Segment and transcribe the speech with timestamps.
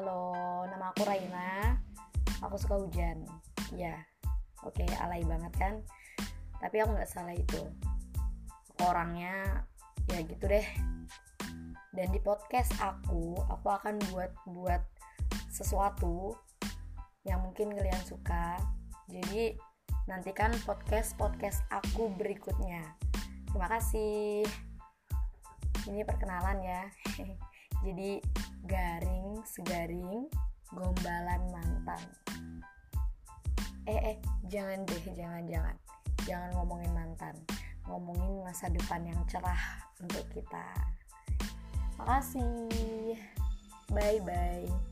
[0.00, 1.76] Halo, nama aku Raina.
[2.40, 3.20] Aku suka hujan.
[3.76, 4.00] Ya,
[4.64, 5.84] oke, alay banget kan?
[6.56, 7.68] Tapi aku nggak salah itu.
[8.80, 9.60] Orangnya
[10.08, 10.64] ya gitu deh.
[11.92, 14.80] Dan di podcast aku, aku akan buat buat
[15.52, 16.32] sesuatu
[17.28, 18.56] yang mungkin kalian suka.
[19.04, 19.52] Jadi
[20.08, 22.96] nantikan podcast podcast aku berikutnya.
[23.52, 24.48] Terima kasih.
[25.84, 26.88] Ini perkenalan ya.
[27.80, 28.20] Jadi
[28.68, 30.28] garing segaring
[30.70, 32.02] gombalan mantan.
[33.88, 34.16] Eh eh,
[34.46, 35.76] jangan deh, jangan jangan.
[36.28, 37.34] Jangan ngomongin mantan.
[37.88, 40.66] Ngomongin masa depan yang cerah untuk kita.
[41.96, 43.18] Makasih.
[43.90, 44.89] Bye bye.